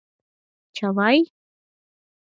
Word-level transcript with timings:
—Чавай?! 0.75 1.17